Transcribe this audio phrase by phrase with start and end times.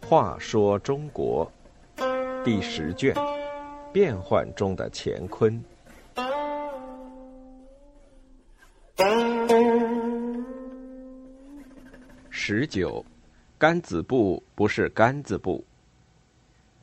[0.00, 1.50] 话说中国
[2.44, 3.14] 第十卷：
[3.92, 5.62] 变幻中的乾坤。
[12.28, 13.02] 十九，
[13.56, 15.64] 甘子布不是甘子布。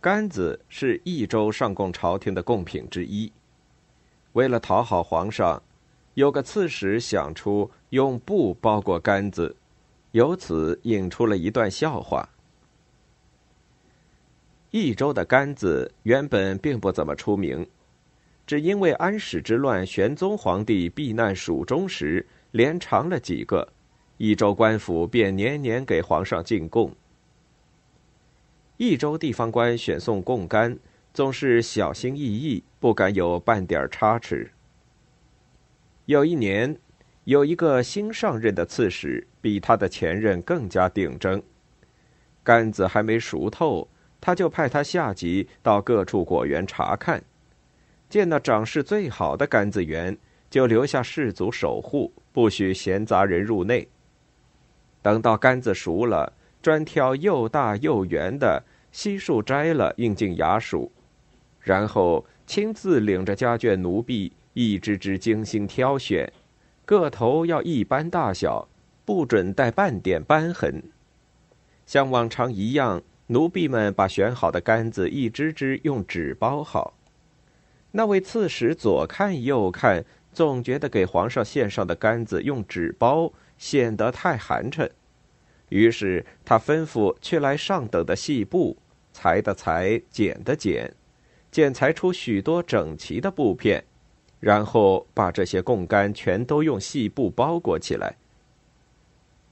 [0.01, 3.31] 甘子是益州上贡朝廷的贡品之一。
[4.33, 5.61] 为了讨好皇上，
[6.19, 9.55] 有个刺史想出用布包裹杆子，
[10.11, 12.27] 由此引出了一段笑话。
[14.71, 17.65] 益州的杆子原本并不怎么出名，
[18.45, 23.69] 只因为安史之乱，玄宗皇帝避难蜀中时，连尝了几个，
[24.17, 26.93] 益州官府便年年给皇上进贡。
[28.75, 30.77] 益州地方官选送贡杆，
[31.13, 34.51] 总是小心翼翼，不敢有半点差池。
[36.09, 36.75] 有一年，
[37.25, 41.43] 有一个新上任的刺史，比他的前任更加顶针，
[42.43, 43.87] 杆子还没熟透。
[44.19, 47.23] 他就派他下级到各处果园查看，
[48.09, 50.17] 见那长势最好的杆子园，
[50.49, 53.87] 就留下士卒守护，不许闲杂人入内。
[55.03, 60.91] 等到杆子熟了，专挑又大又圆的，悉数摘了，运进衙署，
[61.61, 66.29] 然后亲自领着家眷奴婢，一只只精心挑选，
[66.83, 68.67] 个头要一般大小，
[69.05, 70.83] 不准带半点斑痕，
[71.85, 73.01] 像往常一样。
[73.27, 76.93] 奴婢们把选好的杆子一只只用纸包好。
[77.91, 84.89] 那位刺史左看右看，总觉得给皇上献上的杆子用纸包显得太寒碜，
[85.69, 88.75] 于是他吩咐去来上等的细布，
[89.13, 90.93] 裁的裁，剪的剪，
[91.49, 93.85] 剪裁出许多整齐的布片，
[94.39, 98.15] 然后把这些贡杆全都用细布包裹起来。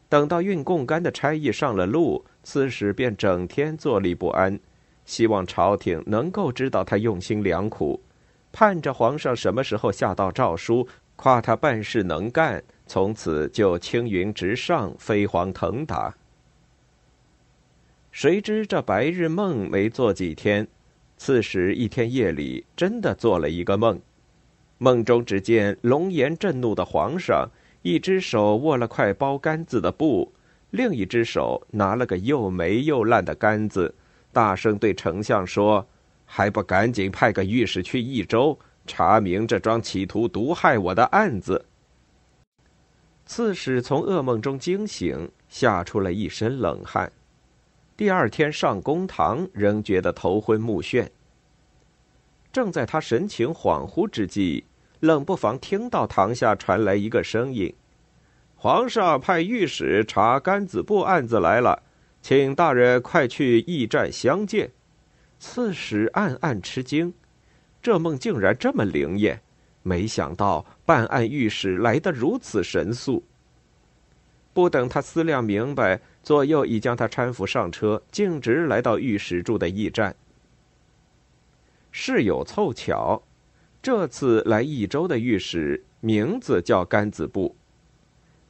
[0.10, 4.58] 等到运贡杆的差役上了路，刺史便整天坐立不安，
[5.06, 8.00] 希望朝廷能够知道他用心良苦，
[8.54, 16.16] 盼着皇上什么时候下道诏书，夸他办事能干，从此就青云直上，飞黄腾达。
[18.12, 20.66] 谁知这白日梦没做几天，
[21.18, 24.00] 刺史一天夜里真的做了一个梦，
[24.78, 27.50] 梦中只见龙颜震怒的皇上。
[27.84, 30.34] 一只手握了块包杆子的布，
[30.72, 33.94] 另一只手拿了个又霉又烂的杆子，
[34.34, 35.88] 大声对丞相说
[36.26, 41.64] ：“还不赶紧派个御史去益州查明这桩企图毒害我的案子？”
[43.26, 47.10] 刺史从噩梦中惊醒，吓出了一身冷汗。
[47.96, 51.08] 第二天上公堂，仍觉得头昏目眩。
[52.58, 54.64] 正在他神情恍惚之际，
[55.02, 57.72] 冷不防听到堂下传来一个声音
[58.58, 61.84] ：“皇上派御史查甘子布案子来了，
[62.20, 64.72] 请大人快去驿站相见。”
[65.38, 67.14] 刺史暗暗吃惊，
[67.80, 69.40] 这梦竟然这么灵验，
[69.84, 73.24] 没想到办案御史来得如此神速。
[74.52, 80.16] 不等他思量明白，左右已将他搀扶上车，径直来到御史住的驿站。
[81.92, 83.22] 事有凑巧。
[83.82, 87.56] 这次来益州的御史名字叫甘子布。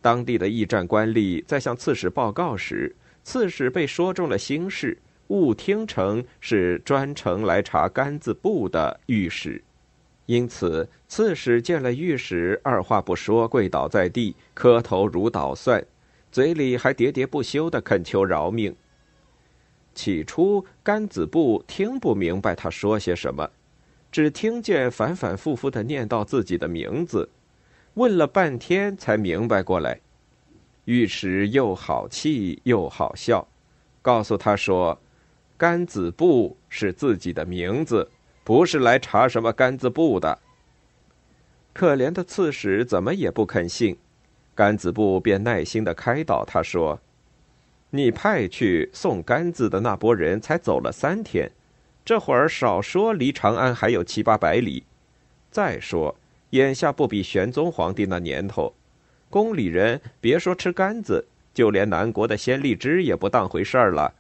[0.02, 9.62] 当地的驿站官吏在向刺史报告时，刺史被说中了心事，误听成是专程来查甘子布的御史，
[10.26, 15.86] 因此刺史见了御史，二话不说跪倒在地，磕头如捣蒜，
[16.32, 18.74] 嘴里还喋喋不休的恳求饶命。
[19.98, 23.50] 起初甘子布听不明白他说些什么。
[24.12, 27.28] 只听见反反复复的念叨自己的名字，
[27.96, 30.00] 问了半天才明白过来。
[30.86, 33.46] 尉迟又好气又好笑，
[34.02, 34.98] 告诉他说
[35.58, 38.10] ：“甘子布是自己的名字，
[38.46, 40.40] 不是来查什么甘子布的。”
[41.74, 43.98] 可怜的刺史怎么也不肯信，
[44.56, 47.00] 甘子布便耐心的开导他说
[47.90, 51.52] ：“你派去送杆子的那拨人才走了三天。”
[52.06, 54.84] 这会儿少说离长安还有七八百里，
[55.52, 56.16] 再说
[56.52, 58.74] 眼下不比玄宗皇帝那年头，
[59.30, 64.14] 宫里人别说吃干子，就连南国的鲜荔枝也不当回事儿了。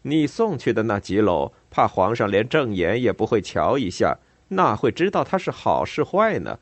[0.00, 4.16] 你送去的那几篓，怕皇上连正眼也不会瞧一下，
[4.48, 6.58] 哪会知道它是好是坏呢？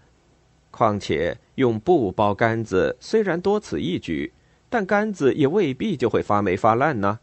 [0.73, 4.33] 况且用布包干子，虽然多此一举，
[4.73, 7.19] 但杆子也未必就会发霉发烂呢。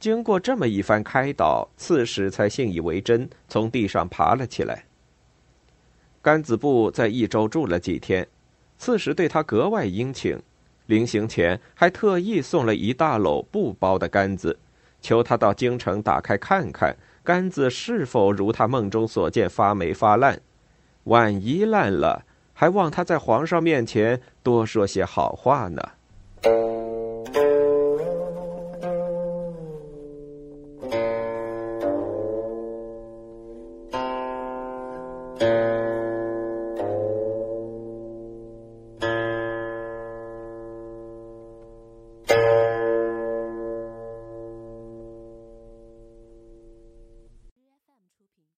[0.00, 4.86] 经过这么一番开导，刺史才信以为真，从地上爬了起来。
[6.20, 8.26] 甘子布在益州住了几天，
[8.76, 10.36] 刺史对他格外殷勤，
[10.86, 14.58] 临行前还特意送了一大篓布包的杆子，
[15.00, 20.40] 求他到京城打开看看，杆子是否如他梦中所见发霉发烂。
[21.04, 25.82] 万一烂了，还望他在皇上面前多说些好话呢。